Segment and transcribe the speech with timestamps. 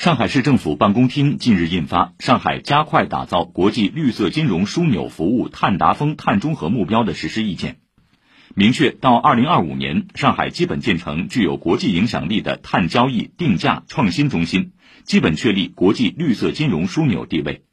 [0.00, 7.74] 上海市政府办公厅近日印发《上海加快打造国际绿色金融枢纽服务碳达峰、碳中和目标的实施意见》，
[8.54, 14.72] 明确到二零二五年，上海基本建成具有国际影响力的碳交易、定价、创新中心，
[15.04, 17.64] 基本确立国际绿色金融枢纽地位。